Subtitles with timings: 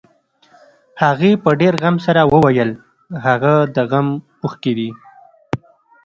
[1.03, 2.69] هغې په ډېر غم سره وويل
[3.25, 4.07] هغه د غم
[4.43, 4.89] اوښکې دي.